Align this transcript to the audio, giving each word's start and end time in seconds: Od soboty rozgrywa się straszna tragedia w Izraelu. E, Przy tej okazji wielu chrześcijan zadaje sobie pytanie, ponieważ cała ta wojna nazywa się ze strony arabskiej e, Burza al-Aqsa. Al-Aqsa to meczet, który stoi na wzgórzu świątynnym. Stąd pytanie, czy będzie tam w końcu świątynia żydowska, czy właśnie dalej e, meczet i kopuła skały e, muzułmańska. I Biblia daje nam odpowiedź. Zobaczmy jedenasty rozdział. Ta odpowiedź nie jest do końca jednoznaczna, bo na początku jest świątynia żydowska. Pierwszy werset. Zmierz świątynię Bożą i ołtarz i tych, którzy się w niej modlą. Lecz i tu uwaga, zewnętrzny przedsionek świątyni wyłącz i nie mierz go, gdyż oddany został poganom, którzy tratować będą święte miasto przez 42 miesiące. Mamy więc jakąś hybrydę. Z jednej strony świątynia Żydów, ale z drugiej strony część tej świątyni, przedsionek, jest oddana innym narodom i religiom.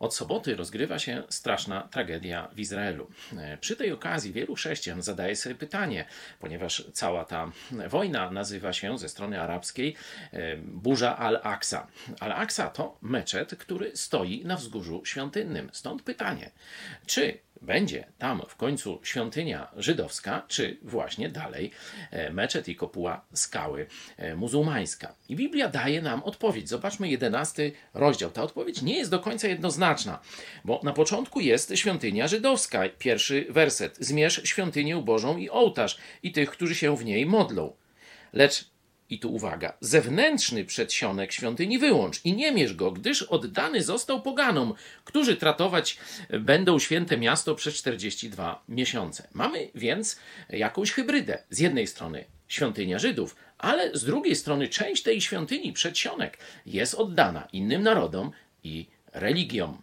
Od 0.00 0.14
soboty 0.14 0.56
rozgrywa 0.56 0.98
się 0.98 1.22
straszna 1.28 1.88
tragedia 1.88 2.48
w 2.52 2.60
Izraelu. 2.60 3.10
E, 3.36 3.56
Przy 3.56 3.76
tej 3.76 3.92
okazji 3.92 4.32
wielu 4.32 4.54
chrześcijan 4.54 5.02
zadaje 5.02 5.36
sobie 5.36 5.54
pytanie, 5.54 6.04
ponieważ 6.38 6.84
cała 6.92 7.24
ta 7.24 7.52
wojna 7.88 8.30
nazywa 8.30 8.72
się 8.72 8.98
ze 8.98 9.08
strony 9.08 9.40
arabskiej 9.40 9.96
e, 10.32 10.56
Burza 10.56 11.16
al-Aqsa. 11.16 11.86
Al-Aqsa 12.20 12.70
to 12.70 12.98
meczet, 13.02 13.56
który 13.58 13.96
stoi 13.96 14.44
na 14.44 14.56
wzgórzu 14.56 15.02
świątynnym. 15.04 15.70
Stąd 15.72 16.02
pytanie, 16.02 16.50
czy 17.06 17.38
będzie 17.62 18.06
tam 18.18 18.42
w 18.48 18.56
końcu 18.56 19.00
świątynia 19.02 19.68
żydowska, 19.76 20.42
czy 20.48 20.78
właśnie 20.82 21.28
dalej 21.28 21.70
e, 22.10 22.30
meczet 22.30 22.68
i 22.68 22.76
kopuła 22.76 23.24
skały 23.34 23.86
e, 24.16 24.36
muzułmańska. 24.36 25.14
I 25.28 25.36
Biblia 25.36 25.68
daje 25.68 26.02
nam 26.02 26.22
odpowiedź. 26.22 26.68
Zobaczmy 26.68 27.08
jedenasty 27.08 27.72
rozdział. 27.94 28.30
Ta 28.30 28.42
odpowiedź 28.42 28.82
nie 28.82 28.98
jest 28.98 29.10
do 29.10 29.18
końca 29.18 29.48
jednoznaczna, 29.48 30.20
bo 30.64 30.80
na 30.82 30.92
początku 30.92 31.40
jest 31.40 31.72
świątynia 31.74 32.28
żydowska. 32.28 32.82
Pierwszy 32.98 33.46
werset. 33.50 33.96
Zmierz 34.00 34.40
świątynię 34.44 34.96
Bożą 34.96 35.36
i 35.36 35.50
ołtarz 35.50 35.98
i 36.22 36.32
tych, 36.32 36.50
którzy 36.50 36.74
się 36.74 36.96
w 36.96 37.04
niej 37.04 37.26
modlą. 37.26 37.72
Lecz 38.32 38.70
i 39.10 39.18
tu 39.18 39.34
uwaga, 39.34 39.72
zewnętrzny 39.80 40.64
przedsionek 40.64 41.32
świątyni 41.32 41.78
wyłącz 41.78 42.24
i 42.24 42.32
nie 42.32 42.52
mierz 42.52 42.74
go, 42.74 42.92
gdyż 42.92 43.22
oddany 43.22 43.82
został 43.82 44.22
poganom, 44.22 44.74
którzy 45.04 45.36
tratować 45.36 45.98
będą 46.40 46.78
święte 46.78 47.16
miasto 47.18 47.54
przez 47.54 47.74
42 47.74 48.64
miesiące. 48.68 49.28
Mamy 49.32 49.68
więc 49.74 50.18
jakąś 50.48 50.92
hybrydę. 50.92 51.38
Z 51.50 51.58
jednej 51.58 51.86
strony 51.86 52.24
świątynia 52.48 52.98
Żydów, 52.98 53.36
ale 53.58 53.96
z 53.96 54.04
drugiej 54.04 54.36
strony 54.36 54.68
część 54.68 55.02
tej 55.02 55.20
świątyni, 55.20 55.72
przedsionek, 55.72 56.38
jest 56.66 56.94
oddana 56.94 57.48
innym 57.52 57.82
narodom 57.82 58.30
i 58.64 58.86
religiom. 59.12 59.82